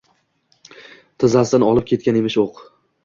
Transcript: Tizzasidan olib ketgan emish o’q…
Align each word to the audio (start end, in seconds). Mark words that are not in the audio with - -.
Tizzasidan 1.25 1.67
olib 1.67 1.89
ketgan 1.93 2.19
emish 2.23 2.39
o’q… 2.45 2.63